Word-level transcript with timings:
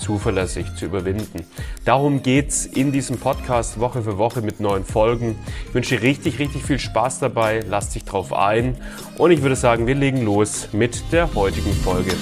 zuverlässig 0.00 0.74
zu 0.74 0.86
überwinden. 0.86 1.44
Darum 1.84 2.22
geht's 2.22 2.66
in 2.66 2.90
diesem 2.90 3.18
Podcast 3.18 3.78
Woche 3.78 4.02
für 4.02 4.18
Woche 4.18 4.40
mit 4.42 4.58
neuen 4.58 4.84
Folgen. 4.84 5.38
Ich 5.68 5.74
wünsche 5.74 5.96
dir 5.96 6.02
richtig, 6.02 6.38
richtig 6.38 6.64
viel 6.64 6.78
Spaß 6.78 7.20
dabei. 7.20 7.60
Lass 7.68 7.90
dich 7.90 8.04
drauf 8.04 8.32
ein. 8.32 8.76
Und 9.18 9.30
ich 9.30 9.42
würde 9.42 9.56
sagen, 9.56 9.86
wir 9.86 9.94
legen 9.94 10.24
los 10.24 10.68
mit 10.72 11.12
der 11.12 11.32
heutigen 11.34 11.72
Folge. 11.72 12.12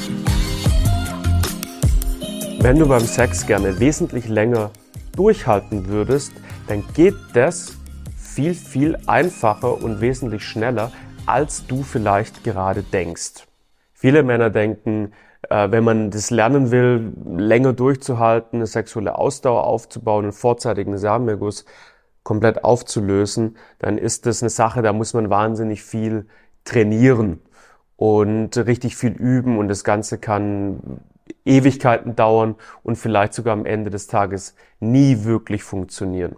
Wenn 2.61 2.79
du 2.79 2.89
beim 2.89 3.07
Sex 3.07 3.47
gerne 3.47 3.79
wesentlich 3.79 4.29
länger 4.29 4.73
durchhalten 5.17 5.87
würdest, 5.89 6.33
dann 6.67 6.85
geht 6.93 7.15
das 7.33 7.79
viel, 8.17 8.55
viel 8.55 8.99
einfacher 9.07 9.81
und 9.83 10.01
wesentlich 10.01 10.45
schneller, 10.45 10.93
als 11.27 11.67
du 11.67 11.83
vielleicht 11.83 12.45
gerade 12.45 12.83
denkst. 12.83 13.47
Viele 13.93 14.23
Männer 14.23 14.51
denken, 14.51 15.13
wenn 15.49 15.85
man 15.85 16.11
das 16.11 16.31
lernen 16.31 16.71
will, 16.71 17.13
länger 17.37 17.73
durchzuhalten, 17.73 18.59
eine 18.59 18.67
sexuelle 18.67 19.17
Ausdauer 19.17 19.65
aufzubauen, 19.65 20.25
einen 20.25 20.33
vorzeitigen 20.33 20.99
Samenerguss 20.99 21.65
komplett 22.23 22.65
aufzulösen, 22.65 23.57
dann 23.79 23.99
ist 23.99 24.27
das 24.27 24.43
eine 24.43 24.51
Sache, 24.51 24.83
da 24.83 24.93
muss 24.93 25.15
man 25.15 25.31
wahnsinnig 25.31 25.83
viel 25.83 26.27
trainieren 26.65 27.41
und 27.97 28.57
richtig 28.57 28.97
viel 28.97 29.13
üben 29.13 29.59
und 29.59 29.69
das 29.69 29.85
Ganze 29.85 30.19
kann 30.19 31.01
Ewigkeiten 31.45 32.17
dauern 32.17 32.57
und 32.83 32.97
vielleicht 32.97 33.35
sogar 33.35 33.53
am 33.55 33.65
Ende 33.65 33.91
des 33.91 34.07
Tages 34.07 34.55
nie 34.81 35.25
wirklich 35.25 35.63
funktionieren. 35.63 36.37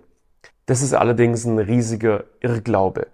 Das 0.67 0.83
ist 0.83 0.95
allerdings 0.95 1.45
ein 1.45 1.59
riesiger 1.59 2.25
Irrglaube. 2.41 3.09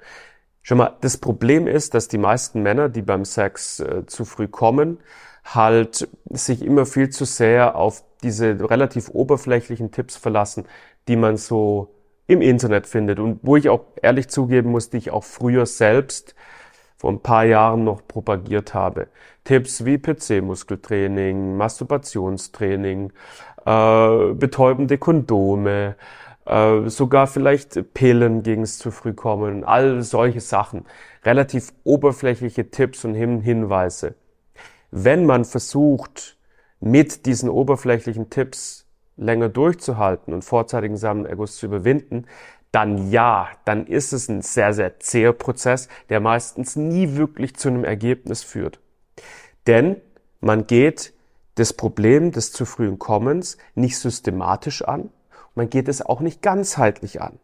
Schon 0.62 0.78
mal, 0.78 0.96
das 1.00 1.16
Problem 1.16 1.66
ist, 1.66 1.94
dass 1.94 2.08
die 2.08 2.18
meisten 2.18 2.62
Männer, 2.62 2.88
die 2.88 3.02
beim 3.02 3.24
Sex 3.24 3.80
äh, 3.80 4.04
zu 4.06 4.24
früh 4.24 4.48
kommen, 4.48 4.98
halt 5.54 6.08
sich 6.30 6.62
immer 6.64 6.86
viel 6.86 7.10
zu 7.10 7.24
sehr 7.24 7.76
auf 7.76 8.02
diese 8.22 8.68
relativ 8.68 9.08
oberflächlichen 9.10 9.92
Tipps 9.92 10.16
verlassen, 10.16 10.64
die 11.08 11.16
man 11.16 11.36
so 11.36 11.94
im 12.26 12.42
Internet 12.42 12.86
findet 12.86 13.20
und 13.20 13.40
wo 13.42 13.56
ich 13.56 13.68
auch 13.68 13.84
ehrlich 14.02 14.28
zugeben 14.28 14.70
muss, 14.70 14.90
die 14.90 14.96
ich 14.96 15.10
auch 15.10 15.24
früher 15.24 15.66
selbst 15.66 16.34
vor 16.96 17.12
ein 17.12 17.20
paar 17.20 17.44
Jahren 17.44 17.84
noch 17.84 18.06
propagiert 18.08 18.74
habe. 18.74 19.08
Tipps 19.44 19.84
wie 19.84 19.98
PC-Muskeltraining, 19.98 21.56
Masturbationstraining, 21.56 23.12
äh, 23.64 24.32
betäubende 24.34 24.98
Kondome, 24.98 25.94
äh, 26.46 26.88
sogar 26.88 27.28
vielleicht 27.28 27.94
Pillen 27.94 28.42
gegen 28.42 28.62
es 28.62 28.78
zu 28.78 28.90
früh 28.90 29.12
kommen, 29.12 29.62
all 29.62 30.02
solche 30.02 30.40
Sachen. 30.40 30.84
Relativ 31.24 31.72
oberflächliche 31.84 32.70
Tipps 32.70 33.04
und 33.04 33.14
Hin 33.14 33.40
Hinweise 33.40 34.16
wenn 34.90 35.26
man 35.26 35.44
versucht, 35.44 36.36
mit 36.80 37.26
diesen 37.26 37.48
oberflächlichen 37.48 38.30
Tipps 38.30 38.86
länger 39.16 39.48
durchzuhalten 39.48 40.34
und 40.34 40.44
vorzeitigen 40.44 40.96
Samenerguss 40.96 41.56
zu 41.56 41.66
überwinden, 41.66 42.26
dann 42.72 43.10
ja, 43.10 43.48
dann 43.64 43.86
ist 43.86 44.12
es 44.12 44.28
ein 44.28 44.42
sehr, 44.42 44.74
sehr 44.74 45.00
zäher 45.00 45.32
Prozess, 45.32 45.88
der 46.10 46.20
meistens 46.20 46.76
nie 46.76 47.16
wirklich 47.16 47.56
zu 47.56 47.68
einem 47.68 47.84
Ergebnis 47.84 48.42
führt. 48.42 48.80
Denn 49.66 49.96
man 50.40 50.66
geht 50.66 51.14
das 51.54 51.72
Problem 51.72 52.32
des 52.32 52.52
zu 52.52 52.66
frühen 52.66 52.98
Kommens 52.98 53.56
nicht 53.74 53.98
systematisch 53.98 54.82
an, 54.82 55.10
man 55.54 55.70
geht 55.70 55.88
es 55.88 56.02
auch 56.04 56.20
nicht 56.20 56.42
ganzheitlich 56.42 57.22
an. 57.22 57.38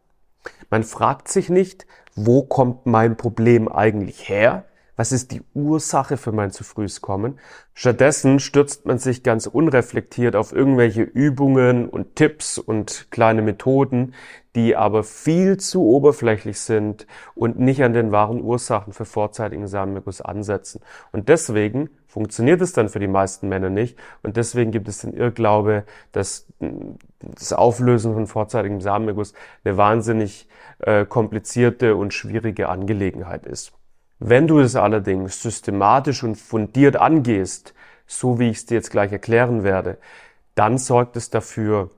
Man 0.68 0.84
fragt 0.84 1.28
sich 1.28 1.48
nicht, 1.48 1.86
wo 2.14 2.42
kommt 2.42 2.84
mein 2.84 3.16
Problem 3.16 3.68
eigentlich 3.68 4.28
her, 4.28 4.66
was 4.96 5.10
ist 5.10 5.30
die 5.32 5.42
Ursache 5.54 6.16
für 6.16 6.32
mein 6.32 6.50
zu 6.50 6.64
frühes 6.64 7.00
Kommen? 7.00 7.38
Stattdessen 7.72 8.40
stürzt 8.40 8.84
man 8.84 8.98
sich 8.98 9.22
ganz 9.22 9.46
unreflektiert 9.46 10.36
auf 10.36 10.52
irgendwelche 10.52 11.02
Übungen 11.02 11.88
und 11.88 12.14
Tipps 12.14 12.58
und 12.58 13.06
kleine 13.10 13.40
Methoden, 13.40 14.14
die 14.54 14.76
aber 14.76 15.02
viel 15.02 15.56
zu 15.56 15.82
oberflächlich 15.82 16.60
sind 16.60 17.06
und 17.34 17.58
nicht 17.58 17.82
an 17.82 17.94
den 17.94 18.12
wahren 18.12 18.42
Ursachen 18.42 18.92
für 18.92 19.06
vorzeitigen 19.06 19.66
Samenerguss 19.66 20.20
ansetzen. 20.20 20.82
Und 21.10 21.30
deswegen 21.30 21.88
funktioniert 22.06 22.60
es 22.60 22.74
dann 22.74 22.90
für 22.90 23.00
die 23.00 23.08
meisten 23.08 23.48
Männer 23.48 23.70
nicht. 23.70 23.98
Und 24.22 24.36
deswegen 24.36 24.70
gibt 24.70 24.88
es 24.88 24.98
den 24.98 25.14
Irrglaube, 25.14 25.84
dass 26.12 26.46
das 27.18 27.54
Auflösen 27.54 28.12
von 28.12 28.26
vorzeitigem 28.26 28.82
Samenerguss 28.82 29.32
eine 29.64 29.78
wahnsinnig 29.78 30.46
äh, 30.80 31.06
komplizierte 31.06 31.96
und 31.96 32.12
schwierige 32.12 32.68
Angelegenheit 32.68 33.46
ist. 33.46 33.72
Wenn 34.24 34.46
du 34.46 34.60
es 34.60 34.76
allerdings 34.76 35.42
systematisch 35.42 36.22
und 36.22 36.36
fundiert 36.36 36.94
angehst, 36.94 37.74
so 38.06 38.38
wie 38.38 38.50
ich 38.50 38.58
es 38.58 38.66
dir 38.66 38.76
jetzt 38.76 38.92
gleich 38.92 39.10
erklären 39.10 39.64
werde, 39.64 39.98
dann 40.54 40.78
sorgt 40.78 41.16
es 41.16 41.28
dafür, 41.28 41.90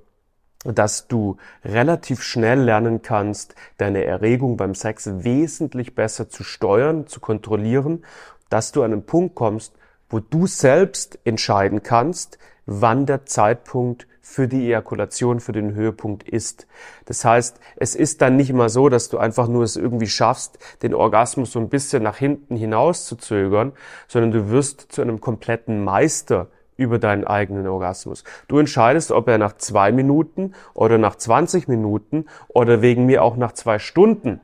dass 0.65 1.07
du 1.07 1.37
relativ 1.67 2.23
schnell 2.23 2.61
lernen 2.61 3.03
kannst, 3.03 3.55
deine 3.77 4.05
Erregung 4.05 4.57
beim 4.57 4.75
Sex 4.75 5.23
wesentlich 5.23 5.95
besser 5.95 6.31
zu 6.31 6.45
steuern, 6.45 7.07
zu 7.07 7.21
kontrollieren, 7.21 8.07
dass 8.49 8.73
du 8.73 8.83
an 8.83 8.93
einen 8.95 9.05
Punkt 9.05 9.35
kommst, 9.35 9.75
wo 10.09 10.19
du 10.19 10.47
selbst 10.47 11.19
entscheiden 11.25 11.83
kannst, 11.83 12.39
wann 12.65 13.05
der 13.05 13.27
Zeitpunkt 13.27 14.07
für 14.25 14.49
die 14.49 14.67
Ejakulation, 14.67 15.39
für 15.39 15.53
den 15.53 15.75
Höhepunkt 15.75 16.27
ist. 16.27 16.67
Das 17.05 17.27
heißt, 17.27 17.61
es 17.77 17.95
ist 17.95 18.23
dann 18.23 18.37
nicht 18.37 18.49
immer 18.49 18.71
so, 18.71 18.89
dass 18.89 19.11
du 19.11 19.19
einfach 19.19 19.49
nur 19.49 19.63
es 19.63 19.77
irgendwie 19.77 20.07
schaffst, 20.07 20.59
den 20.83 20.95
Orgasmus 20.95 21.53
so 21.53 21.61
ein 21.61 21.69
bisschen 21.69 22.03
nach 22.03 22.17
hinten 22.17 22.57
hinaus 22.57 23.05
zu 23.05 23.17
zögern, 23.17 23.73
sondern 24.09 24.31
du 24.31 24.51
wirst 24.51 24.93
zu 24.93 25.03
einem 25.03 25.21
kompletten 25.21 25.85
Meister 25.85 26.49
über 26.79 26.99
deinen 26.99 27.25
eigenen 27.25 27.67
Orgasmus. 27.67 28.25
Du 28.49 28.59
entscheidest, 28.59 29.13
ob 29.13 29.29
er 29.29 29.37
nach 29.37 29.57
zwei 29.59 29.93
Minuten 29.93 30.55
oder 30.73 30.97
nach 30.97 31.17
20 31.17 31.69
Minuten 31.69 32.25
oder 32.49 32.81
wegen 32.81 33.05
mir 33.05 33.23
auch 33.23 33.37
nach 33.37 33.53
zwei 33.53 33.79
Stunden 33.79 34.41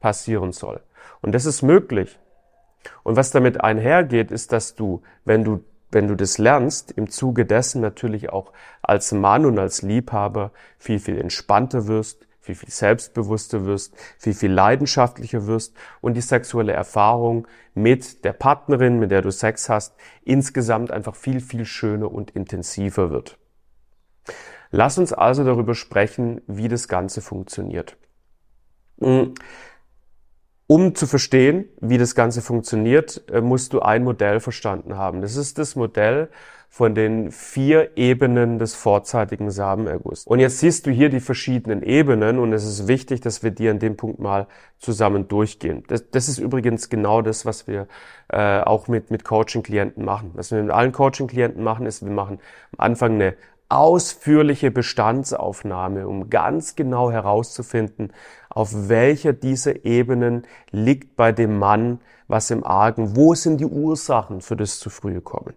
passieren 0.00 0.52
soll. 0.52 0.80
Und 1.20 1.34
das 1.34 1.44
ist 1.44 1.60
möglich. 1.60 2.18
Und 3.02 3.16
was 3.16 3.30
damit 3.30 3.60
einhergeht, 3.60 4.30
ist, 4.30 4.52
dass 4.52 4.74
du, 4.74 5.02
wenn 5.26 5.44
du 5.44 5.62
wenn 5.90 6.08
du 6.08 6.14
das 6.14 6.38
lernst, 6.38 6.92
im 6.92 7.10
Zuge 7.10 7.46
dessen 7.46 7.80
natürlich 7.80 8.30
auch 8.30 8.52
als 8.82 9.12
Mann 9.12 9.46
und 9.46 9.58
als 9.58 9.82
Liebhaber 9.82 10.52
viel, 10.78 10.98
viel 10.98 11.18
entspannter 11.18 11.86
wirst, 11.86 12.26
viel, 12.40 12.54
viel 12.54 12.70
selbstbewusster 12.70 13.66
wirst, 13.66 13.94
viel, 14.18 14.34
viel 14.34 14.52
leidenschaftlicher 14.52 15.46
wirst 15.46 15.74
und 16.00 16.14
die 16.14 16.22
sexuelle 16.22 16.72
Erfahrung 16.72 17.46
mit 17.74 18.24
der 18.24 18.32
Partnerin, 18.32 18.98
mit 18.98 19.10
der 19.10 19.22
du 19.22 19.30
Sex 19.30 19.68
hast, 19.68 19.94
insgesamt 20.24 20.90
einfach 20.90 21.14
viel, 21.14 21.40
viel 21.40 21.64
schöner 21.64 22.10
und 22.10 22.30
intensiver 22.30 23.10
wird. 23.10 23.38
Lass 24.70 24.98
uns 24.98 25.12
also 25.12 25.44
darüber 25.44 25.74
sprechen, 25.74 26.42
wie 26.46 26.68
das 26.68 26.88
Ganze 26.88 27.20
funktioniert. 27.20 27.96
Um 30.70 30.94
zu 30.94 31.06
verstehen, 31.06 31.64
wie 31.80 31.96
das 31.96 32.14
Ganze 32.14 32.42
funktioniert, 32.42 33.22
äh, 33.32 33.40
musst 33.40 33.72
du 33.72 33.80
ein 33.80 34.04
Modell 34.04 34.38
verstanden 34.38 34.96
haben. 34.96 35.22
Das 35.22 35.34
ist 35.34 35.56
das 35.56 35.76
Modell 35.76 36.28
von 36.68 36.94
den 36.94 37.32
vier 37.32 37.96
Ebenen 37.96 38.58
des 38.58 38.74
vorzeitigen 38.74 39.50
Samenerguss. 39.50 40.26
Und 40.26 40.40
jetzt 40.40 40.58
siehst 40.58 40.86
du 40.86 40.90
hier 40.90 41.08
die 41.08 41.20
verschiedenen 41.20 41.82
Ebenen 41.82 42.38
und 42.38 42.52
es 42.52 42.66
ist 42.66 42.86
wichtig, 42.86 43.22
dass 43.22 43.42
wir 43.42 43.50
die 43.50 43.70
an 43.70 43.78
dem 43.78 43.96
Punkt 43.96 44.18
mal 44.18 44.46
zusammen 44.78 45.26
durchgehen. 45.26 45.84
Das, 45.88 46.10
das 46.10 46.28
ist 46.28 46.36
übrigens 46.36 46.90
genau 46.90 47.22
das, 47.22 47.46
was 47.46 47.66
wir 47.66 47.88
äh, 48.28 48.60
auch 48.60 48.88
mit, 48.88 49.10
mit 49.10 49.24
Coaching-Klienten 49.24 50.04
machen. 50.04 50.32
Was 50.34 50.52
wir 50.52 50.62
mit 50.62 50.70
allen 50.70 50.92
Coaching-Klienten 50.92 51.64
machen, 51.64 51.86
ist, 51.86 52.04
wir 52.04 52.12
machen 52.12 52.40
am 52.76 52.84
Anfang 52.84 53.14
eine 53.14 53.34
ausführliche 53.68 54.70
Bestandsaufnahme, 54.70 56.08
um 56.08 56.30
ganz 56.30 56.76
genau 56.76 57.10
herauszufinden, 57.10 58.12
auf 58.48 58.88
welcher 58.88 59.32
dieser 59.32 59.84
Ebenen 59.84 60.46
liegt 60.70 61.16
bei 61.16 61.32
dem 61.32 61.58
Mann 61.58 62.00
was 62.28 62.50
im 62.50 62.64
Argen, 62.64 63.16
wo 63.16 63.34
sind 63.34 63.58
die 63.60 63.66
Ursachen 63.66 64.40
für 64.40 64.56
das 64.56 64.78
zu 64.78 64.90
frühe 64.90 65.20
Kommen. 65.20 65.54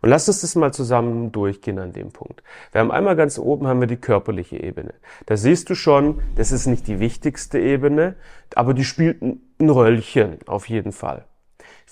Und 0.00 0.10
lass 0.10 0.28
uns 0.28 0.42
das 0.42 0.54
mal 0.54 0.72
zusammen 0.72 1.32
durchgehen 1.32 1.78
an 1.78 1.92
dem 1.92 2.12
Punkt. 2.12 2.42
Wir 2.72 2.80
haben 2.80 2.90
einmal 2.90 3.16
ganz 3.16 3.38
oben 3.38 3.66
haben 3.66 3.80
wir 3.80 3.86
die 3.86 3.96
körperliche 3.96 4.62
Ebene. 4.62 4.94
Da 5.26 5.36
siehst 5.36 5.70
du 5.70 5.74
schon, 5.74 6.20
das 6.36 6.52
ist 6.52 6.66
nicht 6.66 6.86
die 6.86 7.00
wichtigste 7.00 7.58
Ebene, 7.58 8.16
aber 8.54 8.74
die 8.74 8.84
spielt 8.84 9.22
ein 9.22 9.70
Röllchen 9.70 10.38
auf 10.46 10.68
jeden 10.68 10.92
Fall. 10.92 11.24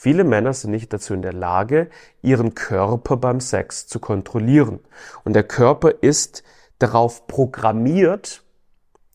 Viele 0.02 0.24
Männer 0.24 0.52
sind 0.52 0.72
nicht 0.72 0.92
dazu 0.92 1.14
in 1.14 1.22
der 1.22 1.32
Lage, 1.32 1.88
ihren 2.22 2.56
Körper 2.56 3.16
beim 3.16 3.38
Sex 3.38 3.86
zu 3.86 4.00
kontrollieren. 4.00 4.80
Und 5.22 5.34
der 5.34 5.44
Körper 5.44 6.02
ist 6.02 6.42
darauf 6.80 7.28
programmiert, 7.28 8.42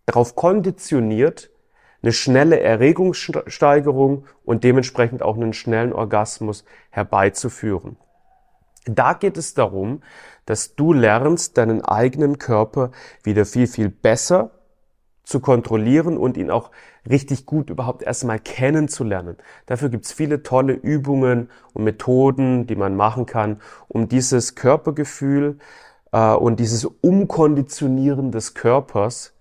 darauf 0.05 0.37
konditioniert, 0.37 1.49
eine 2.01 2.13
schnelle 2.13 2.61
Erregungssteigerung 2.61 4.27
und 4.45 4.63
dementsprechend 4.63 5.23
auch 5.23 5.35
einen 5.35 5.51
schnellen 5.51 5.91
Orgasmus 5.91 6.63
herbeizuführen. 6.89 7.97
Da 8.85 9.11
geht 9.11 9.35
es 9.35 9.53
darum, 9.53 10.01
dass 10.45 10.75
du 10.75 10.93
lernst, 10.93 11.57
deinen 11.57 11.83
eigenen 11.83 12.37
Körper 12.37 12.91
wieder 13.23 13.43
viel, 13.43 13.67
viel 13.67 13.89
besser 13.89 14.56
zu 15.27 15.41
kontrollieren 15.41 16.17
und 16.17 16.37
ihn 16.37 16.49
auch 16.49 16.71
richtig 17.09 17.45
gut 17.45 17.69
überhaupt 17.69 18.01
erstmal 18.01 18.39
kennenzulernen. 18.39 19.35
Dafür 19.65 19.89
gibt's 19.89 20.13
viele 20.13 20.41
tolle 20.41 20.71
Übungen 20.71 21.49
und 21.73 21.83
Methoden, 21.83 22.65
die 22.65 22.77
man 22.77 22.95
machen 22.95 23.25
kann, 23.25 23.59
um 23.89 24.07
dieses 24.07 24.55
Körpergefühl 24.55 25.57
äh, 26.13 26.31
und 26.31 26.61
dieses 26.61 26.85
Umkonditionieren 26.85 28.31
des 28.31 28.53
Körpers 28.53 29.33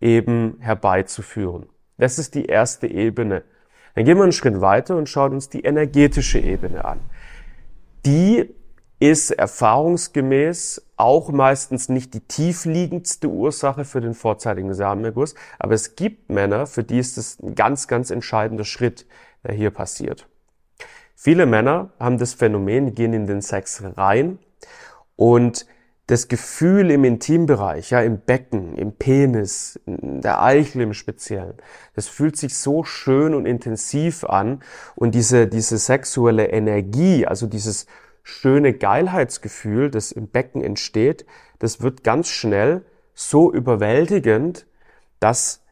eben 0.00 0.56
herbeizuführen. 0.60 1.66
Das 1.98 2.18
ist 2.18 2.34
die 2.34 2.46
erste 2.46 2.86
Ebene. 2.86 3.42
Dann 3.94 4.06
gehen 4.06 4.16
wir 4.16 4.22
einen 4.22 4.32
Schritt 4.32 4.62
weiter 4.62 4.96
und 4.96 5.06
schauen 5.06 5.34
uns 5.34 5.50
die 5.50 5.64
energetische 5.64 6.38
Ebene 6.38 6.82
an. 6.86 7.00
Die 8.06 8.54
ist 8.98 9.30
erfahrungsgemäß 9.30 10.82
auch 10.96 11.30
meistens 11.30 11.88
nicht 11.88 12.14
die 12.14 12.20
tiefliegendste 12.20 13.28
Ursache 13.28 13.84
für 13.84 14.00
den 14.00 14.14
vorzeitigen 14.14 14.72
Samenerguss, 14.72 15.34
aber 15.58 15.74
es 15.74 15.96
gibt 15.96 16.30
Männer, 16.30 16.66
für 16.66 16.82
die 16.82 16.98
ist 16.98 17.18
es 17.18 17.38
ein 17.40 17.54
ganz, 17.54 17.88
ganz 17.88 18.10
entscheidender 18.10 18.64
Schritt, 18.64 19.06
der 19.44 19.54
hier 19.54 19.70
passiert. 19.70 20.26
Viele 21.14 21.46
Männer 21.46 21.90
haben 22.00 22.18
das 22.18 22.34
Phänomen, 22.34 22.94
gehen 22.94 23.12
in 23.12 23.26
den 23.26 23.42
Sex 23.42 23.82
rein 23.96 24.38
und 25.16 25.66
das 26.06 26.28
Gefühl 26.28 26.90
im 26.92 27.04
Intimbereich, 27.04 27.90
ja, 27.90 28.00
im 28.00 28.20
Becken, 28.20 28.76
im 28.76 28.92
Penis, 28.92 29.80
in 29.86 30.20
der 30.20 30.40
Eichel 30.40 30.82
im 30.82 30.94
Speziellen, 30.94 31.54
das 31.94 32.06
fühlt 32.06 32.36
sich 32.36 32.56
so 32.56 32.84
schön 32.84 33.34
und 33.34 33.44
intensiv 33.44 34.24
an 34.24 34.62
und 34.94 35.14
diese, 35.14 35.48
diese 35.48 35.78
sexuelle 35.78 36.46
Energie, 36.46 37.26
also 37.26 37.46
dieses 37.46 37.86
schöne 38.28 38.72
Geilheitsgefühl, 38.72 39.88
das 39.88 40.10
im 40.10 40.26
Becken 40.26 40.60
entsteht, 40.60 41.26
das 41.60 41.80
wird 41.80 42.02
ganz 42.02 42.28
schnell 42.28 42.84
so 43.14 43.52
überwältigend, 43.52 44.66
dass 45.20 45.62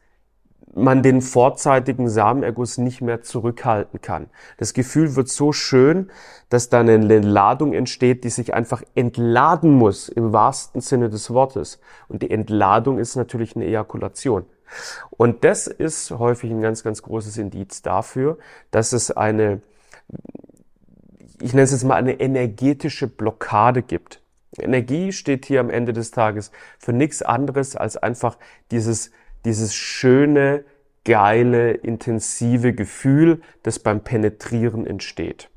man 0.73 1.03
den 1.03 1.21
vorzeitigen 1.21 2.07
Samenerguss 2.07 2.77
nicht 2.77 3.01
mehr 3.01 3.21
zurückhalten 3.21 3.99
kann. 3.99 4.29
Das 4.57 4.73
Gefühl 4.73 5.17
wird 5.17 5.27
so 5.27 5.51
schön, 5.51 6.09
dass 6.47 6.69
dann 6.69 6.87
eine 6.87 7.19
Ladung 7.19 7.73
entsteht, 7.73 8.23
die 8.23 8.29
sich 8.29 8.53
einfach 8.53 8.83
entladen 8.95 9.71
muss, 9.71 10.07
im 10.07 10.31
wahrsten 10.31 10.79
Sinne 10.79 11.09
des 11.09 11.31
Wortes. 11.31 11.81
Und 12.07 12.21
die 12.21 12.31
Entladung 12.31 12.99
ist 12.99 13.17
natürlich 13.17 13.57
eine 13.57 13.65
Ejakulation. 13.65 14.45
Und 15.09 15.43
das 15.43 15.67
ist 15.67 16.11
häufig 16.11 16.51
ein 16.51 16.61
ganz, 16.61 16.83
ganz 16.83 17.01
großes 17.01 17.37
Indiz 17.37 17.81
dafür, 17.81 18.37
dass 18.71 18.93
es 18.93 19.11
eine 19.11 19.61
ich 21.41 21.53
nenne 21.53 21.63
es 21.63 21.71
jetzt 21.71 21.83
mal 21.83 21.95
eine 21.95 22.19
energetische 22.19 23.07
Blockade 23.07 23.81
gibt. 23.81 24.21
Energie 24.57 25.11
steht 25.11 25.45
hier 25.45 25.59
am 25.59 25.69
Ende 25.69 25.93
des 25.93 26.11
Tages 26.11 26.51
für 26.79 26.93
nichts 26.93 27.21
anderes 27.21 27.75
als 27.75 27.97
einfach 27.97 28.37
dieses, 28.71 29.11
dieses 29.43 29.75
schöne, 29.75 30.63
geile, 31.03 31.71
intensive 31.71 32.73
Gefühl, 32.73 33.41
das 33.63 33.79
beim 33.79 34.01
Penetrieren 34.01 34.87
entsteht. 34.87 35.49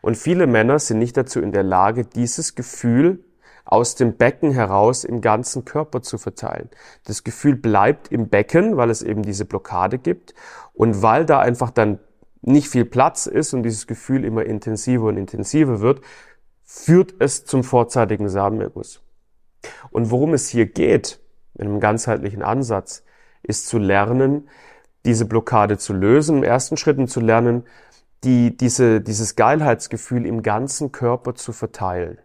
Und 0.00 0.16
viele 0.16 0.46
Männer 0.46 0.78
sind 0.78 0.98
nicht 0.98 1.16
dazu 1.16 1.40
in 1.40 1.52
der 1.52 1.62
Lage, 1.62 2.04
dieses 2.04 2.54
Gefühl 2.54 3.24
aus 3.64 3.94
dem 3.94 4.16
Becken 4.16 4.52
heraus 4.52 5.04
im 5.04 5.20
ganzen 5.20 5.64
Körper 5.64 6.02
zu 6.02 6.18
verteilen. 6.18 6.70
Das 7.04 7.24
Gefühl 7.24 7.54
bleibt 7.54 8.10
im 8.10 8.28
Becken, 8.28 8.76
weil 8.76 8.90
es 8.90 9.02
eben 9.02 9.22
diese 9.22 9.44
Blockade 9.44 9.98
gibt 9.98 10.34
und 10.72 11.02
weil 11.02 11.24
da 11.24 11.38
einfach 11.40 11.70
dann 11.70 12.00
nicht 12.42 12.68
viel 12.68 12.84
Platz 12.84 13.26
ist 13.26 13.52
und 13.54 13.62
dieses 13.62 13.86
Gefühl 13.86 14.24
immer 14.24 14.44
intensiver 14.44 15.06
und 15.06 15.16
intensiver 15.16 15.80
wird, 15.80 16.00
führt 16.64 17.14
es 17.18 17.44
zum 17.44 17.64
vorzeitigen 17.64 18.28
Samenerguss. 18.28 19.02
Und 19.90 20.10
worum 20.10 20.34
es 20.34 20.48
hier 20.48 20.66
geht, 20.66 21.20
in 21.54 21.66
einem 21.66 21.80
ganzheitlichen 21.80 22.42
Ansatz, 22.42 23.04
ist 23.42 23.68
zu 23.68 23.78
lernen, 23.78 24.48
diese 25.04 25.24
Blockade 25.24 25.78
zu 25.78 25.92
lösen, 25.92 26.38
im 26.38 26.42
ersten 26.44 26.76
Schritt 26.76 26.98
und 26.98 27.08
zu 27.08 27.20
lernen, 27.20 27.64
die, 28.24 28.56
diese, 28.56 29.00
dieses 29.00 29.34
Geilheitsgefühl 29.34 30.26
im 30.26 30.42
ganzen 30.42 30.92
Körper 30.92 31.34
zu 31.34 31.52
verteilen. 31.52 32.18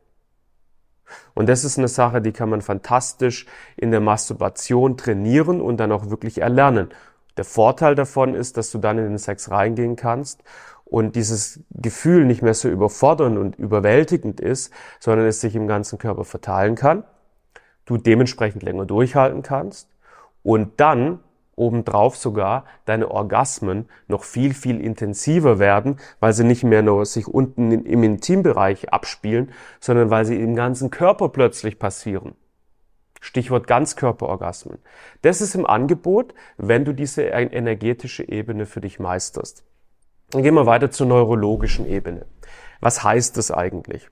Und 1.34 1.48
das 1.48 1.64
ist 1.64 1.78
eine 1.78 1.88
Sache, 1.88 2.22
die 2.22 2.32
kann 2.32 2.50
man 2.50 2.62
fantastisch 2.62 3.46
in 3.78 3.92
der 3.92 4.02
Masturbation 4.02 4.98
trainieren 4.98 5.62
und 5.62 5.78
dann 5.78 5.92
auch 5.92 6.10
wirklich 6.10 6.42
erlernen. 6.42 6.90
Der 7.38 7.46
Vorteil 7.46 7.96
davon 7.96 8.34
ist, 8.34 8.58
dass 8.58 8.72
du 8.72 8.78
dann 8.78 8.98
in 8.98 9.06
den 9.06 9.18
Sex 9.18 9.52
reingehen 9.52 9.96
kannst 9.96 10.44
und 10.86 11.16
dieses 11.16 11.60
Gefühl 11.72 12.26
nicht 12.26 12.42
mehr 12.42 12.54
so 12.54 12.70
überfordernd 12.70 13.38
und 13.38 13.56
überwältigend 13.58 14.40
ist, 14.40 14.72
sondern 15.00 15.28
es 15.28 15.42
sich 15.42 15.56
im 15.56 15.68
ganzen 15.68 15.98
Körper 15.98 16.24
verteilen 16.24 16.76
kann, 16.76 17.04
du 17.86 17.98
dementsprechend 17.98 18.64
länger 18.64 18.86
durchhalten 18.86 19.42
kannst 19.42 19.90
und 20.44 20.80
dann 20.80 21.20
obendrauf 21.56 22.18
sogar 22.18 22.66
deine 22.86 23.10
Orgasmen 23.10 23.90
noch 24.08 24.24
viel, 24.24 24.54
viel 24.54 24.80
intensiver 24.80 25.60
werden, 25.60 25.98
weil 26.20 26.34
sie 26.34 26.44
nicht 26.44 26.64
mehr 26.64 26.82
nur 26.82 27.06
sich 27.06 27.28
unten 27.28 27.72
im 27.72 28.04
Intimbereich 28.04 28.92
abspielen, 28.92 29.52
sondern 29.80 30.10
weil 30.10 30.26
sie 30.26 30.40
im 30.40 30.56
ganzen 30.56 30.92
Körper 30.92 31.30
plötzlich 31.30 31.80
passieren. 31.80 32.36
Stichwort 33.26 33.66
Ganzkörperorgasmen. 33.66 34.78
Das 35.24 35.42
ist 35.42 35.56
im 35.56 35.66
Angebot, 35.66 36.36
wenn 36.58 36.86
du 36.86 36.94
diese 36.94 37.24
energetische 37.24 38.30
Ebene 38.30 38.68
für 38.68 38.82
dich 38.82 39.00
meisterst. 39.00 39.64
Dann 40.30 40.44
gehen 40.44 40.54
wir 40.54 40.68
weiter 40.68 40.92
zur 40.92 41.08
neurologischen 41.08 41.88
Ebene. 41.88 42.28
Was 42.82 43.04
heißt 43.04 43.36
das 43.38 43.50
eigentlich? 43.50 44.10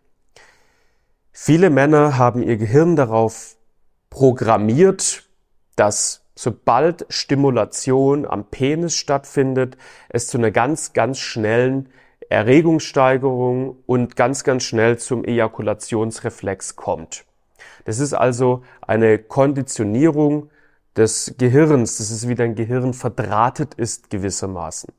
Viele 1.31 1.69
Männer 1.69 2.17
haben 2.17 2.41
ihr 2.41 2.57
Gehirn 2.57 2.95
darauf 2.95 3.55
programmiert, 4.09 5.29
dass 5.75 6.25
sobald 6.33 7.05
Stimulation 7.09 8.25
am 8.25 8.45
Penis 8.45 8.95
stattfindet, 8.95 9.77
es 10.09 10.25
zu 10.27 10.39
einer 10.39 10.49
ganz, 10.49 10.93
ganz 10.93 11.19
schnellen 11.19 11.89
Erregungssteigerung 12.29 13.77
und 13.85 14.15
ganz, 14.15 14.43
ganz 14.43 14.63
schnell 14.63 14.97
zum 14.97 15.23
Ejakulationsreflex 15.23 16.75
kommt. 16.75 17.25
Das 17.85 17.99
ist 17.99 18.13
also 18.13 18.63
eine 18.81 19.19
Konditionierung 19.19 20.49
des 20.95 21.35
Gehirns. 21.37 21.97
Das 21.97 22.11
ist 22.11 22.27
wie 22.27 22.35
dein 22.35 22.55
Gehirn 22.55 22.93
verdrahtet 22.93 23.73
ist 23.73 24.09
gewissermaßen. 24.09 24.93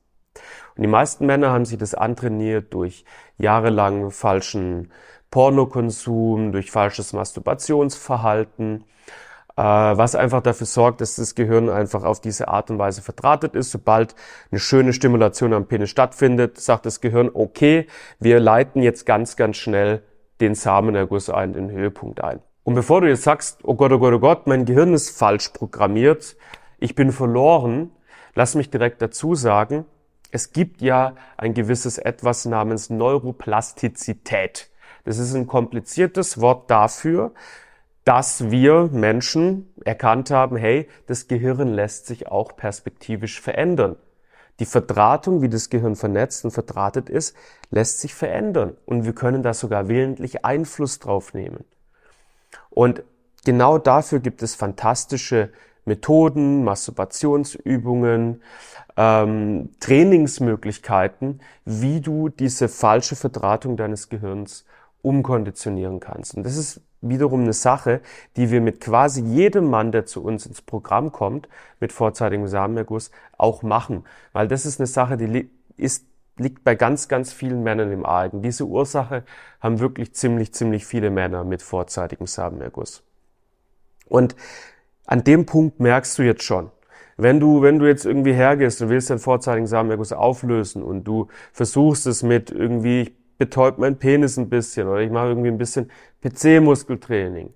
Und 0.77 0.83
die 0.83 0.89
meisten 0.89 1.27
Männer 1.27 1.51
haben 1.51 1.65
sich 1.65 1.79
das 1.79 1.95
antrainiert 1.95 2.75
durch 2.75 3.05
jahrelang 3.39 4.11
falschen 4.11 4.91
Pornokonsum, 5.31 6.53
durch 6.53 6.71
falsches 6.71 7.13
Masturbationsverhalten, 7.13 8.85
äh, 9.57 9.63
was 9.63 10.15
einfach 10.15 10.43
dafür 10.43 10.67
sorgt, 10.67 11.01
dass 11.01 11.17
das 11.17 11.35
Gehirn 11.35 11.69
einfach 11.71 12.05
auf 12.05 12.21
diese 12.21 12.49
Art 12.49 12.71
und 12.71 12.79
Weise 12.79 13.03
verdrahtet 13.03 13.55
ist. 13.55 13.71
Sobald 13.71 14.15
eine 14.51 14.61
schöne 14.61 14.93
Stimulation 14.93 15.53
am 15.53 15.67
Penis 15.67 15.91
stattfindet, 15.91 16.61
sagt 16.61 16.87
das 16.87 17.01
Gehirn, 17.01 17.31
okay, 17.33 17.87
wir 18.19 18.41
leiten 18.41 18.83
jetzt 18.83 19.07
ganz, 19.07 19.37
ganz 19.37 19.57
schnell 19.57 20.03
den 20.41 20.55
Samenerguss 20.55 21.31
ein, 21.31 21.53
den 21.53 21.71
Höhepunkt 21.71 22.23
ein. 22.23 22.41
Und 22.65 22.75
bevor 22.75 23.03
du 23.03 23.09
jetzt 23.09 23.23
sagst, 23.23 23.61
oh 23.63 23.75
Gott, 23.75 23.93
oh 23.93 23.99
Gott, 23.99 24.15
oh 24.15 24.19
Gott, 24.19 24.47
mein 24.47 24.65
Gehirn 24.65 24.95
ist 24.95 25.17
falsch 25.17 25.51
programmiert, 25.51 26.37
ich 26.79 26.95
bin 26.95 27.13
verloren, 27.13 27.91
lass 28.35 28.55
mich 28.55 28.71
direkt 28.71 29.03
dazu 29.03 29.35
sagen, 29.35 29.85
es 30.31 30.53
gibt 30.53 30.81
ja 30.81 31.15
ein 31.37 31.55
gewisses 31.55 31.99
etwas 31.99 32.47
namens 32.47 32.91
Neuroplastizität. 32.91 34.71
Das 35.05 35.19
ist 35.19 35.35
ein 35.35 35.47
kompliziertes 35.47 36.41
Wort 36.41 36.71
dafür, 36.71 37.33
dass 38.05 38.51
wir 38.51 38.89
Menschen 38.93 39.73
erkannt 39.85 40.31
haben, 40.31 40.57
hey, 40.57 40.89
das 41.07 41.29
Gehirn 41.29 41.69
lässt 41.69 42.07
sich 42.07 42.29
auch 42.29 42.57
perspektivisch 42.57 43.41
verändern. 43.41 43.97
Die 44.61 44.67
Verdrahtung, 44.67 45.43
wie 45.43 45.49
das 45.49 45.69
Gehirn 45.69 45.97
vernetzt 45.97 46.45
und 46.45 46.51
verdrahtet 46.51 47.11
ist, 47.11 47.37
lässt 47.71 48.01
sich 48.01 48.15
verändern. 48.15 48.77
Und 48.87 49.05
wir 49.05 49.15
können 49.15 49.43
da 49.43 49.53
sogar 49.53 49.89
willentlich 49.89 50.45
Einfluss 50.45 50.99
drauf 50.99 51.35
nehmen. 51.35 51.65
Und 52.75 53.03
genau 53.45 53.79
dafür 53.79 54.21
gibt 54.21 54.43
es 54.43 54.55
fantastische 54.55 55.51
Methoden, 55.85 56.65
Masturbationsübungen, 56.65 58.43
ähm, 58.97 59.71
Trainingsmöglichkeiten, 59.81 61.41
wie 61.65 62.01
du 62.01 62.29
diese 62.29 62.69
falsche 62.69 63.17
Verdrahtung 63.17 63.77
deines 63.77 64.09
Gehirns 64.09 64.65
umkonditionieren 65.03 66.01
kannst. 66.01 66.35
Und 66.37 66.45
das 66.45 66.57
ist 66.57 66.81
wiederum 67.03 67.43
eine 67.43 67.53
Sache, 67.53 68.01
die 68.37 68.51
wir 68.51 68.61
mit 68.61 68.81
quasi 68.81 69.23
jedem 69.23 69.69
Mann, 69.69 69.93
der 69.93 70.07
zu 70.07 70.25
uns 70.25 70.47
ins 70.47 70.63
Programm 70.63 71.13
kommt, 71.13 71.49
mit 71.81 71.93
vorzeitigem 71.93 72.49
Samenerguss, 72.49 73.11
auch 73.37 73.63
machen. 73.63 74.05
Weil 74.33 74.49
das 74.49 74.65
ist 74.65 74.81
eine 74.81 74.87
Sache, 74.87 75.19
die 75.19 75.51
ist 75.77 76.07
liegt 76.37 76.65
bei 76.65 76.75
ganz, 76.75 77.09
ganz 77.09 77.33
vielen 77.33 77.63
Männern 77.63 77.93
im 77.93 78.05
Argen. 78.05 78.43
Diese 78.43 78.67
Ursache 78.67 79.25
haben 79.61 79.79
wirklich 79.81 80.15
ziemlich, 80.15 80.53
ziemlich 80.53 80.85
viele 80.87 81.11
Männer 81.11 81.45
mit 81.45 81.63
vorzeitigem 81.63 82.27
Samenerguss. 82.27 83.03
Und 84.09 84.35
an 85.07 85.25
dem 85.25 85.47
Punkt 85.47 85.81
merkst 85.81 86.19
du 86.19 86.23
jetzt 86.23 86.43
schon, 86.43 86.71
Wenn 87.17 87.39
du, 87.39 87.63
wenn 87.63 87.79
du 87.79 87.87
jetzt 87.87 88.05
irgendwie 88.05 88.33
hergehst 88.33 88.83
und 88.83 88.89
willst 88.89 89.11
den 89.11 89.19
vorzeitigen 89.19 89.67
Samenerguss 89.67 90.13
auflösen 90.13 90.83
und 90.83 91.05
du 91.05 91.29
versuchst 91.53 92.07
es 92.07 92.23
mit 92.23 92.51
irgendwie, 92.51 93.03
ich 93.03 93.13
betäub 93.39 93.79
meinen 93.79 93.99
Penis 93.99 94.37
ein 94.37 94.49
bisschen 94.49 94.89
oder 94.89 95.01
ich 95.01 95.11
mache 95.11 95.29
irgendwie 95.29 95.49
ein 95.49 95.59
bisschen 95.59 95.91
PC-Muskeltraining 96.23 97.55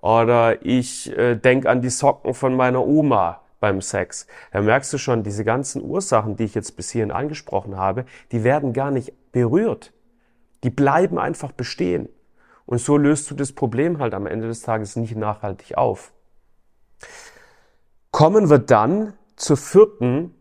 oder 0.00 0.64
ich 0.64 1.16
äh, 1.16 1.36
denk 1.36 1.66
an 1.66 1.82
die 1.82 1.90
Socken 1.90 2.34
von 2.34 2.54
meiner 2.54 2.86
Oma 2.86 3.40
beim 3.60 3.80
Sex, 3.80 4.26
dann 4.52 4.64
merkst 4.64 4.92
du 4.92 4.98
schon, 4.98 5.22
diese 5.22 5.44
ganzen 5.44 5.82
Ursachen, 5.82 6.36
die 6.36 6.44
ich 6.44 6.54
jetzt 6.54 6.76
bis 6.76 6.90
hierhin 6.90 7.12
angesprochen 7.12 7.76
habe, 7.76 8.06
die 8.32 8.42
werden 8.42 8.72
gar 8.72 8.90
nicht 8.90 9.12
berührt. 9.32 9.92
Die 10.64 10.70
bleiben 10.70 11.18
einfach 11.18 11.52
bestehen. 11.52 12.08
Und 12.66 12.80
so 12.80 12.96
löst 12.96 13.30
du 13.30 13.34
das 13.34 13.52
Problem 13.52 13.98
halt 13.98 14.14
am 14.14 14.26
Ende 14.26 14.48
des 14.48 14.62
Tages 14.62 14.96
nicht 14.96 15.16
nachhaltig 15.16 15.76
auf. 15.76 16.12
Kommen 18.10 18.50
wir 18.50 18.58
dann 18.58 19.14
zur 19.36 19.56
vierten 19.56 20.34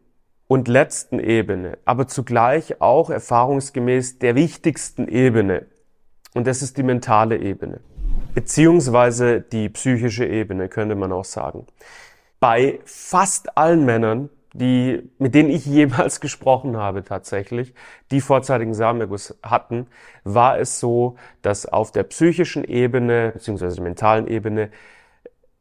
und 0.48 0.68
letzten 0.68 1.20
Ebene, 1.20 1.78
aber 1.86 2.08
zugleich 2.08 2.82
auch 2.82 3.10
erfahrungsgemäß 3.10 4.20
der 4.20 4.36
wichtigsten 4.36 5.08
Ebene. 5.08 5.68
Und 6.34 6.48
das 6.48 6.62
ist 6.62 6.78
die 6.78 6.84
mentale 6.84 7.38
Ebene, 7.38 7.82
beziehungsweise 8.34 9.42
die 9.42 9.70
psychische 9.70 10.26
Ebene, 10.26 10.68
könnte 10.68 10.96
man 10.96 11.12
auch 11.12 11.26
sagen. 11.26 11.68
Bei 12.40 12.80
fast 12.86 13.58
allen 13.58 13.86
Männern, 13.86 14.30
die, 14.54 15.10
mit 15.18 15.36
denen 15.36 15.50
ich 15.50 15.66
jemals 15.66 16.20
gesprochen 16.20 16.78
habe 16.78 17.04
tatsächlich, 17.04 17.74
die 18.12 18.22
vorzeitigen 18.22 18.74
Samenerguss 18.74 19.38
hatten, 19.44 19.88
war 20.24 20.60
es 20.60 20.80
so, 20.80 21.18
dass 21.42 21.66
auf 21.66 21.92
der 21.92 22.04
psychischen 22.04 22.64
Ebene, 22.64 23.32
beziehungsweise 23.34 23.82
mentalen 23.82 24.28
Ebene, 24.28 24.72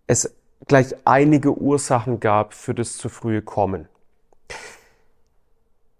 es 0.06 0.35
gleich 0.66 0.94
einige 1.04 1.56
Ursachen 1.56 2.20
gab 2.20 2.54
für 2.54 2.75
das 2.75 2.97
zu 2.97 3.08
frühe 3.08 3.42
Kommen. 3.42 3.88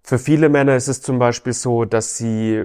Für 0.02 0.18
viele 0.18 0.49
Männer 0.49 0.75
ist 0.75 0.88
es 0.88 1.02
zum 1.02 1.18
Beispiel 1.18 1.52
so, 1.52 1.85
dass 1.85 2.16
sie, 2.16 2.64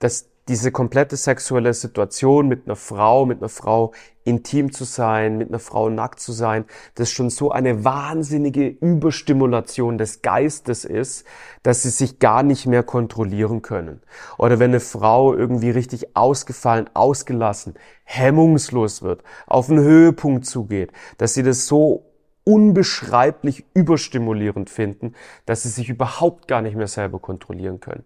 dass 0.00 0.28
diese 0.48 0.72
komplette 0.72 1.16
sexuelle 1.16 1.72
Situation 1.72 2.48
mit 2.48 2.66
einer 2.66 2.76
Frau, 2.76 3.24
mit 3.24 3.38
einer 3.38 3.48
Frau 3.48 3.92
intim 4.24 4.72
zu 4.72 4.84
sein, 4.84 5.38
mit 5.38 5.48
einer 5.48 5.58
Frau 5.58 5.88
nackt 5.88 6.20
zu 6.20 6.32
sein, 6.32 6.64
das 6.94 7.10
schon 7.10 7.30
so 7.30 7.50
eine 7.50 7.84
wahnsinnige 7.84 8.66
Überstimulation 8.68 9.96
des 9.96 10.22
Geistes 10.22 10.84
ist, 10.84 11.24
dass 11.62 11.82
sie 11.82 11.90
sich 11.90 12.18
gar 12.18 12.42
nicht 12.42 12.66
mehr 12.66 12.82
kontrollieren 12.82 13.62
können. 13.62 14.02
Oder 14.36 14.58
wenn 14.58 14.70
eine 14.70 14.80
Frau 14.80 15.34
irgendwie 15.34 15.70
richtig 15.70 16.16
ausgefallen, 16.16 16.90
ausgelassen, 16.94 17.74
hemmungslos 18.04 19.02
wird, 19.02 19.22
auf 19.46 19.70
einen 19.70 19.82
Höhepunkt 19.82 20.46
zugeht, 20.46 20.92
dass 21.18 21.34
sie 21.34 21.42
das 21.42 21.66
so 21.66 22.04
unbeschreiblich 22.44 23.64
überstimulierend 23.72 24.68
finden, 24.68 25.14
dass 25.46 25.62
sie 25.62 25.70
sich 25.70 25.88
überhaupt 25.88 26.46
gar 26.46 26.60
nicht 26.60 26.76
mehr 26.76 26.88
selber 26.88 27.18
kontrollieren 27.18 27.80
können. 27.80 28.04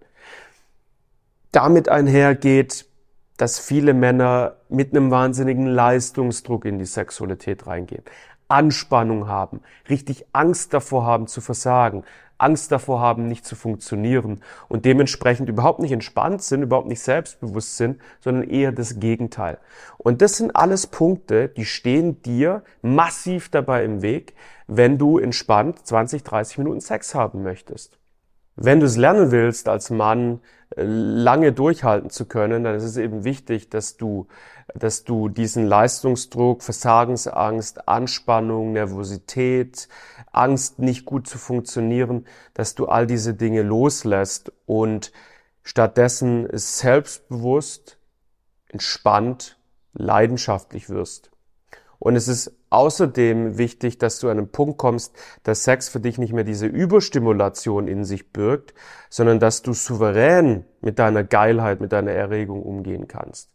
Damit 1.53 1.89
einhergeht, 1.89 2.87
dass 3.39 3.59
viele 3.59 3.95
Männer 3.95 4.57
mit 4.69 4.95
einem 4.95 5.11
wahnsinnigen 5.11 5.67
Leistungsdruck 5.67 6.65
in 6.65 6.79
die 6.79 6.85
Sexualität 6.85 7.67
reingehen, 7.67 8.03
Anspannung 8.49 9.29
haben, 9.29 9.61
richtig 9.89 10.27
Angst 10.33 10.75
davor 10.75 11.07
haben 11.07 11.27
zu 11.27 11.41
versagen, 11.41 12.05
Angst 12.39 12.71
davor 12.71 13.01
haben, 13.01 13.27
nicht 13.27 13.45
zu 13.45 13.57
funktionieren 13.57 14.43
und 14.69 14.85
dementsprechend 14.85 15.49
überhaupt 15.49 15.81
nicht 15.81 15.93
entspannt 15.93 16.43
sind, 16.43 16.63
überhaupt 16.63 16.87
nicht 16.87 17.01
selbstbewusst 17.01 17.77
sind, 17.77 18.01
sondern 18.21 18.49
eher 18.49 18.73
das 18.73 19.01
Gegenteil. 19.01 19.59
Und 19.99 20.23
das 20.23 20.37
sind 20.37 20.55
alles 20.55 20.87
Punkte, 20.87 21.49
die 21.49 21.65
stehen 21.65 22.23
dir 22.23 22.63
massiv 22.81 23.49
dabei 23.49 23.85
im 23.85 24.03
Weg, 24.03 24.35
wenn 24.67 24.99
du 24.99 25.19
entspannt 25.19 25.85
20, 25.85 26.23
30 26.23 26.59
Minuten 26.59 26.81
Sex 26.81 27.15
haben 27.15 27.43
möchtest. 27.43 27.99
Wenn 28.61 28.81
du 28.81 28.87
es 28.87 28.97
lernen 28.97 29.31
willst, 29.31 29.69
als 29.69 29.89
Mann 29.89 30.41
äh, 30.75 30.83
lange 30.83 31.53
durchhalten 31.53 32.11
zu 32.11 32.27
können, 32.27 32.65
dann 32.65 32.75
ist 32.75 32.83
es 32.83 32.97
eben 32.97 33.23
wichtig, 33.23 33.71
dass 33.71 33.97
du, 33.97 34.27
dass 34.75 35.05
du 35.05 35.29
diesen 35.29 35.65
Leistungsdruck, 35.65 36.65
Versagensangst, 36.65 37.87
Anspannung, 37.87 38.73
Nervosität, 38.73 39.89
Angst, 40.33 40.81
nicht 40.81 41.05
gut 41.05 41.29
zu 41.29 41.39
funktionieren, 41.39 42.27
dass 42.53 42.75
du 42.75 42.87
all 42.87 43.07
diese 43.07 43.35
Dinge 43.35 43.63
loslässt 43.63 44.51
und 44.67 45.13
stattdessen 45.63 46.49
selbstbewusst, 46.51 47.99
entspannt, 48.71 49.57
leidenschaftlich 49.93 50.89
wirst. 50.89 51.31
Und 51.99 52.15
es 52.15 52.29
ist 52.29 52.53
außerdem 52.71 53.59
wichtig, 53.59 53.99
dass 53.99 54.21
du 54.21 54.29
an 54.29 54.39
einen 54.39 54.53
Punkt 54.53 54.79
kommst, 54.79 55.15
dass 55.43 55.65
Sex 55.65 55.89
für 55.89 56.01
dich 56.01 56.19
nicht 56.19 56.33
mehr 56.33 56.45
diese 56.45 56.67
Überstimulation 56.67 57.89
in 57.89 58.05
sich 58.05 58.33
birgt, 58.33 58.75
sondern 59.11 59.41
dass 59.41 59.63
du 59.63 59.73
souverän 59.73 60.65
mit 60.81 60.99
deiner 60.99 61.25
Geilheit, 61.25 61.81
mit 61.81 61.93
deiner 61.93 62.13
Erregung 62.13 62.63
umgehen 62.63 63.09
kannst. 63.09 63.51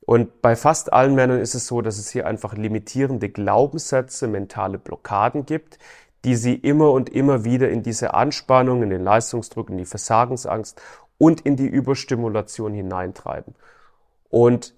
Und 0.00 0.40
bei 0.40 0.56
fast 0.56 0.92
allen 0.92 1.14
Männern 1.14 1.38
ist 1.38 1.54
es 1.54 1.66
so, 1.66 1.82
dass 1.82 1.98
es 1.98 2.10
hier 2.10 2.26
einfach 2.26 2.54
limitierende 2.54 3.28
Glaubenssätze, 3.28 4.26
mentale 4.26 4.78
Blockaden 4.78 5.44
gibt, 5.44 5.78
die 6.24 6.34
sie 6.34 6.54
immer 6.54 6.92
und 6.92 7.10
immer 7.10 7.44
wieder 7.44 7.68
in 7.68 7.82
diese 7.82 8.14
Anspannung, 8.14 8.82
in 8.82 8.90
den 8.90 9.04
Leistungsdruck, 9.04 9.70
in 9.70 9.76
die 9.76 9.84
Versagensangst 9.84 10.80
und 11.18 11.42
in 11.42 11.56
die 11.56 11.66
Überstimulation 11.66 12.72
hineintreiben. 12.72 13.54
Und 14.30 14.74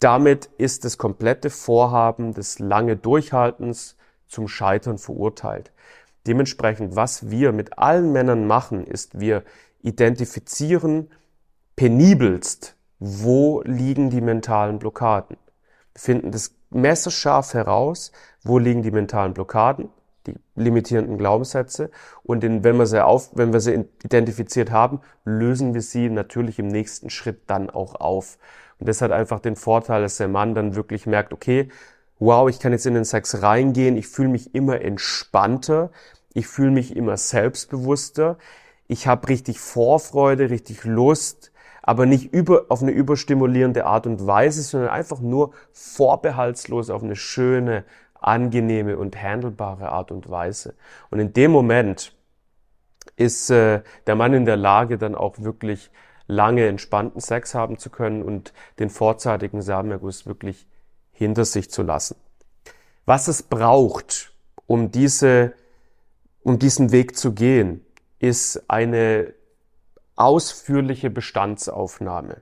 damit 0.00 0.50
ist 0.58 0.84
das 0.84 0.98
komplette 0.98 1.50
Vorhaben 1.50 2.34
des 2.34 2.58
lange 2.58 2.96
Durchhaltens 2.96 3.96
zum 4.26 4.48
Scheitern 4.48 4.98
verurteilt. 4.98 5.72
Dementsprechend, 6.26 6.96
was 6.96 7.30
wir 7.30 7.52
mit 7.52 7.78
allen 7.78 8.12
Männern 8.12 8.46
machen, 8.46 8.84
ist, 8.86 9.20
wir 9.20 9.44
identifizieren 9.82 11.08
penibelst, 11.76 12.76
wo 12.98 13.62
liegen 13.62 14.10
die 14.10 14.20
mentalen 14.20 14.78
Blockaden. 14.78 15.36
Wir 15.92 16.00
finden 16.00 16.32
das 16.32 16.54
messerscharf 16.70 17.54
heraus, 17.54 18.12
wo 18.42 18.58
liegen 18.58 18.82
die 18.82 18.90
mentalen 18.90 19.34
Blockaden, 19.34 19.88
die 20.26 20.34
limitierenden 20.56 21.18
Glaubenssätze. 21.18 21.90
Und 22.22 22.42
in, 22.42 22.64
wenn, 22.64 22.76
wir 22.76 22.86
sie 22.86 23.04
auf, 23.04 23.30
wenn 23.34 23.52
wir 23.52 23.60
sie 23.60 23.84
identifiziert 24.02 24.70
haben, 24.70 25.00
lösen 25.24 25.74
wir 25.74 25.82
sie 25.82 26.10
natürlich 26.10 26.58
im 26.58 26.68
nächsten 26.68 27.10
Schritt 27.10 27.42
dann 27.46 27.70
auch 27.70 27.94
auf. 27.94 28.38
Und 28.78 28.88
das 28.88 29.00
hat 29.02 29.12
einfach 29.12 29.40
den 29.40 29.56
Vorteil, 29.56 30.02
dass 30.02 30.18
der 30.18 30.28
Mann 30.28 30.54
dann 30.54 30.74
wirklich 30.74 31.06
merkt, 31.06 31.32
okay, 31.32 31.68
wow, 32.18 32.48
ich 32.48 32.60
kann 32.60 32.72
jetzt 32.72 32.86
in 32.86 32.94
den 32.94 33.04
Sex 33.04 33.42
reingehen, 33.42 33.96
ich 33.96 34.08
fühle 34.08 34.28
mich 34.28 34.54
immer 34.54 34.80
entspannter, 34.80 35.90
ich 36.34 36.46
fühle 36.46 36.70
mich 36.70 36.96
immer 36.96 37.16
selbstbewusster, 37.16 38.38
ich 38.88 39.06
habe 39.06 39.28
richtig 39.28 39.60
Vorfreude, 39.60 40.50
richtig 40.50 40.84
Lust, 40.84 41.52
aber 41.82 42.06
nicht 42.06 42.32
über, 42.32 42.66
auf 42.68 42.82
eine 42.82 42.90
überstimulierende 42.90 43.86
Art 43.86 44.06
und 44.06 44.26
Weise, 44.26 44.62
sondern 44.62 44.90
einfach 44.90 45.20
nur 45.20 45.52
vorbehaltslos 45.72 46.90
auf 46.90 47.02
eine 47.02 47.16
schöne, 47.16 47.84
angenehme 48.20 48.96
und 48.98 49.20
handelbare 49.20 49.90
Art 49.90 50.10
und 50.10 50.28
Weise. 50.30 50.74
Und 51.10 51.20
in 51.20 51.32
dem 51.32 51.52
Moment 51.52 52.12
ist 53.16 53.50
äh, 53.50 53.82
der 54.06 54.16
Mann 54.16 54.34
in 54.34 54.44
der 54.44 54.56
Lage, 54.56 54.98
dann 54.98 55.14
auch 55.14 55.38
wirklich 55.38 55.90
lange 56.26 56.66
entspannten 56.66 57.20
Sex 57.20 57.54
haben 57.54 57.78
zu 57.78 57.90
können 57.90 58.22
und 58.22 58.52
den 58.78 58.90
vorzeitigen 58.90 59.62
Samenerguss 59.62 60.26
wirklich 60.26 60.66
hinter 61.12 61.44
sich 61.44 61.70
zu 61.70 61.82
lassen. 61.82 62.16
Was 63.04 63.28
es 63.28 63.42
braucht, 63.42 64.32
um 64.66 64.90
diese, 64.90 65.54
um 66.42 66.58
diesen 66.58 66.90
Weg 66.92 67.16
zu 67.16 67.32
gehen, 67.32 67.84
ist 68.18 68.62
eine 68.68 69.32
ausführliche 70.16 71.10
Bestandsaufnahme. 71.10 72.40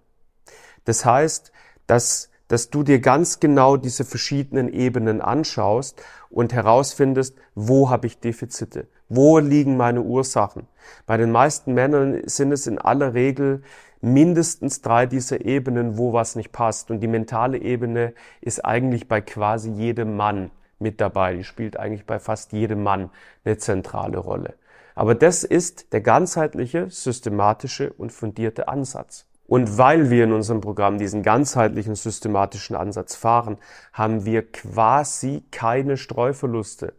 Das 0.85 1.05
heißt, 1.05 1.53
dass, 1.87 2.31
dass 2.49 2.71
du 2.71 2.83
dir 2.83 3.01
ganz 3.01 3.41
genau 3.41 3.77
diese 3.77 4.05
verschiedenen 4.05 4.73
Ebenen 4.73 5.21
anschaust 5.21 6.01
und 6.31 6.53
herausfindest, 6.53 7.37
wo 7.55 7.91
habe 7.91 8.07
ich 8.07 8.21
Defizite, 8.21 8.87
wo 9.15 9.39
liegen 9.39 9.77
meine 9.77 10.03
Ursachen? 10.03 10.67
Bei 11.07 11.17
den 11.17 11.31
meisten 11.31 11.75
Männern 11.75 12.23
sind 12.27 12.53
es 12.53 12.67
in 12.67 12.79
aller 12.79 13.15
Regel 13.15 13.63
mindestens 14.01 14.83
drei 14.83 15.07
dieser 15.07 15.45
Ebenen, 15.45 15.97
wo 15.97 16.13
was 16.13 16.37
nicht 16.37 16.53
passt. 16.53 16.91
Und 16.91 17.01
die 17.01 17.09
mentale 17.09 17.59
Ebene 17.59 18.13
ist 18.41 18.65
eigentlich 18.65 19.09
bei 19.09 19.21
quasi 19.21 19.71
jedem 19.71 20.17
Mann 20.17 20.51
mit 20.79 21.01
dabei. 21.01 21.35
Die 21.35 21.45
spielt 21.45 21.79
eigentlich 21.79 22.07
bei 22.07 22.19
fast 22.19 22.53
jedem 22.53 22.83
Mann 22.83 23.11
eine 23.45 23.57
zentrale 23.57 24.19
Rolle. 24.19 24.55
Aber 24.95 25.15
das 25.15 25.43
ist 25.43 25.93
der 25.93 26.03
ganzheitliche, 26.03 26.89
systematische 26.91 27.93
und 27.93 28.13
fundierte 28.13 28.69
Ansatz. 28.69 29.27
Und 29.47 29.77
weil 29.77 30.11
wir 30.11 30.25
in 30.25 30.33
unserem 30.33 30.61
Programm 30.61 30.99
diesen 30.99 31.23
ganzheitlichen, 31.23 31.97
systematischen 31.97 32.77
Ansatz 32.77 33.15
fahren, 33.15 33.59
haben 33.93 34.25
wir 34.25 34.51
quasi 34.51 35.45
keine 35.51 35.97
Streuverluste. 35.97 36.95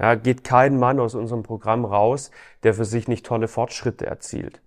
Ja, 0.00 0.14
geht 0.14 0.44
kein 0.44 0.78
Mann 0.78 0.98
aus 0.98 1.14
unserem 1.14 1.42
Programm 1.42 1.84
raus, 1.84 2.30
der 2.62 2.72
für 2.72 2.86
sich 2.86 3.06
nicht 3.06 3.26
tolle 3.26 3.48
Fortschritte 3.48 4.06
erzielt. 4.06 4.62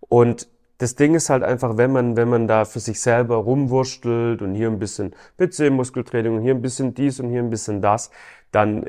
Und 0.00 0.48
das 0.78 0.94
Ding 0.94 1.14
ist 1.14 1.28
halt 1.28 1.42
einfach, 1.42 1.76
wenn 1.76 1.92
man, 1.92 2.16
wenn 2.16 2.28
man 2.28 2.48
da 2.48 2.64
für 2.64 2.80
sich 2.80 3.00
selber 3.00 3.36
rumwurstelt 3.36 4.40
und 4.40 4.54
hier 4.54 4.68
ein 4.68 4.78
bisschen 4.78 5.14
PC-Muskeltraining 5.38 6.36
und 6.36 6.42
hier 6.42 6.54
ein 6.54 6.62
bisschen 6.62 6.94
dies 6.94 7.20
und 7.20 7.28
hier 7.28 7.40
ein 7.40 7.50
bisschen 7.50 7.82
das, 7.82 8.10
dann 8.50 8.86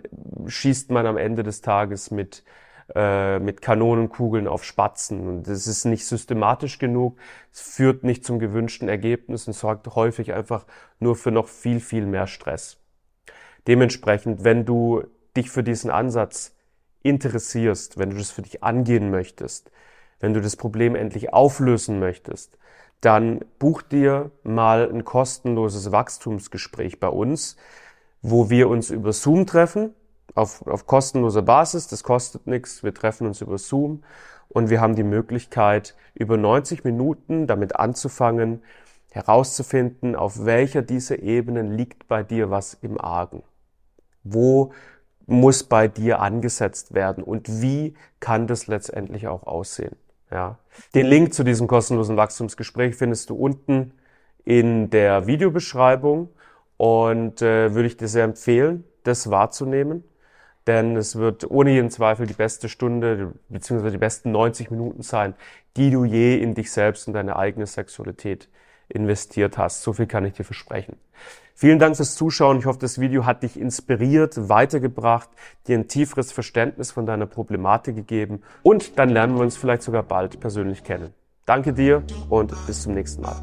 schießt 0.48 0.90
man 0.92 1.06
am 1.06 1.18
Ende 1.18 1.44
des 1.44 1.62
Tages 1.62 2.12
mit, 2.12 2.44
äh, 2.96 3.40
mit 3.40 3.62
Kanonenkugeln 3.62 4.48
auf 4.48 4.64
Spatzen. 4.64 5.28
Und 5.28 5.48
das 5.48 5.68
ist 5.68 5.84
nicht 5.84 6.06
systematisch 6.06 6.80
genug, 6.80 7.18
es 7.52 7.60
führt 7.60 8.06
nicht 8.06 8.24
zum 8.24 8.40
gewünschten 8.40 8.88
Ergebnis 8.88 9.48
und 9.48 9.54
sorgt 9.54 9.96
häufig 9.96 10.34
einfach 10.34 10.66
nur 11.00 11.18
für 11.18 11.32
noch 11.32 11.50
viel, 11.50 11.82
viel 11.82 12.06
mehr 12.06 12.28
Stress. 12.28 12.78
Dementsprechend, 13.68 14.46
wenn 14.46 14.64
du 14.64 15.04
dich 15.38 15.50
für 15.50 15.64
diesen 15.64 15.90
Ansatz 15.90 16.56
interessierst, 17.04 17.98
wenn 17.98 18.10
du 18.10 18.18
das 18.18 18.32
für 18.32 18.42
dich 18.42 18.64
angehen 18.64 19.10
möchtest, 19.10 19.72
wenn 20.20 20.34
du 20.34 20.42
das 20.42 20.56
Problem 20.56 20.96
endlich 20.96 21.34
auflösen 21.34 22.00
möchtest, 22.00 22.58
dann 23.02 23.46
buch 23.60 23.82
dir 23.82 24.32
mal 24.44 24.90
ein 24.90 25.06
kostenloses 25.06 25.92
Wachstumsgespräch 25.92 27.00
bei 27.00 27.10
uns, 27.10 27.56
wo 28.22 28.50
wir 28.50 28.70
uns 28.70 28.90
über 28.90 29.14
Zoom 29.14 29.46
treffen, 29.46 29.94
auf, 30.36 30.66
auf 30.68 30.88
kostenloser 30.88 31.44
Basis. 31.44 31.88
Das 31.88 32.04
kostet 32.04 32.48
nichts. 32.48 32.84
Wir 32.84 32.94
treffen 32.94 33.28
uns 33.28 33.42
über 33.42 33.58
Zoom 33.58 34.04
und 34.50 34.70
wir 34.70 34.82
haben 34.82 34.96
die 34.96 35.04
Möglichkeit, 35.04 35.96
über 36.14 36.38
90 36.38 36.84
Minuten 36.84 37.48
damit 37.48 37.76
anzufangen, 37.76 38.64
herauszufinden, 39.12 40.16
auf 40.16 40.46
welcher 40.46 40.82
dieser 40.82 41.20
Ebenen 41.20 41.72
liegt 41.72 42.08
bei 42.08 42.24
dir 42.24 42.50
was 42.50 42.74
im 42.74 43.00
Argen. 43.00 43.44
Wo 44.24 44.74
muss 45.28 45.64
bei 45.64 45.88
dir 45.88 46.20
angesetzt 46.22 46.94
werden 46.94 47.24
und 47.24 47.62
wie 47.62 47.94
kann 48.20 48.48
das 48.48 48.68
letztendlich 48.68 49.28
auch 49.28 49.44
aussehen? 49.44 49.96
Ja. 50.32 50.58
Den 50.96 51.06
Link 51.06 51.34
zu 51.34 51.44
diesem 51.44 51.68
kostenlosen 51.68 52.18
Wachstumsgespräch 52.18 52.96
findest 52.96 53.30
du 53.30 53.36
unten 53.36 53.92
in 54.44 54.90
der 54.90 55.28
Videobeschreibung 55.28 56.30
und 56.78 57.42
äh, 57.42 57.74
würde 57.76 57.88
ich 57.88 57.98
dir 57.98 58.08
sehr 58.08 58.24
empfehlen, 58.24 58.86
das 59.04 59.30
wahrzunehmen, 59.30 60.04
denn 60.66 60.96
es 60.96 61.18
wird 61.18 61.50
ohne 61.50 61.72
jeden 61.72 61.90
Zweifel 61.90 62.28
die 62.28 62.34
beste 62.34 62.70
Stunde 62.70 63.34
beziehungsweise 63.50 63.94
die 63.94 64.00
besten 64.00 64.32
90 64.32 64.72
Minuten 64.72 65.02
sein, 65.02 65.34
die 65.76 65.92
du 65.92 66.06
je 66.06 66.38
in 66.38 66.56
dich 66.56 66.72
selbst 66.72 67.08
und 67.08 67.14
deine 67.14 67.36
eigene 67.36 67.66
Sexualität 67.66 68.50
investiert 68.90 69.58
hast. 69.58 69.82
So 69.82 69.94
viel 69.94 70.08
kann 70.08 70.26
ich 70.26 70.34
dir 70.34 70.44
versprechen. 70.44 70.98
Vielen 71.60 71.80
Dank 71.80 71.96
fürs 71.96 72.14
Zuschauen. 72.14 72.60
Ich 72.60 72.68
hoffe, 72.68 72.78
das 72.78 73.00
Video 73.00 73.26
hat 73.26 73.42
dich 73.42 73.60
inspiriert, 73.60 74.48
weitergebracht, 74.48 75.28
dir 75.66 75.76
ein 75.76 75.88
tieferes 75.88 76.32
Verständnis 76.32 76.92
von 76.92 77.08
deiner 77.08 77.26
Problematik 77.26 77.96
gegeben 77.96 78.44
und 78.62 79.00
dann 79.00 79.10
lernen 79.10 79.34
wir 79.34 79.42
uns 79.42 79.58
vielleicht 79.58 79.82
sogar 79.82 80.04
bald 80.04 80.40
persönlich 80.40 80.84
kennen. 80.84 81.16
Danke 81.48 81.74
dir 81.74 82.04
und 82.30 82.54
bis 82.68 82.84
zum 82.84 82.94
nächsten 82.94 83.24
Mal. 83.24 83.42